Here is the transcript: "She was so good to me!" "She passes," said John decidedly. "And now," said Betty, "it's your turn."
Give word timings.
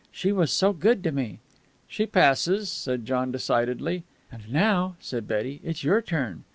"She 0.11 0.31
was 0.31 0.51
so 0.51 0.73
good 0.73 1.03
to 1.03 1.11
me!" 1.11 1.37
"She 1.87 2.07
passes," 2.07 2.71
said 2.71 3.05
John 3.05 3.31
decidedly. 3.31 4.01
"And 4.31 4.49
now," 4.51 4.95
said 4.99 5.27
Betty, 5.27 5.61
"it's 5.63 5.83
your 5.83 6.01
turn." 6.01 6.43